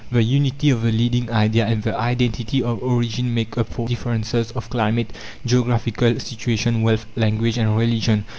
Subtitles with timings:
[0.11, 4.49] The unity of the leading idea and the identity of origin make up for differences
[4.49, 5.13] of climate,
[5.45, 8.25] geographical situation, wealth, language and religion.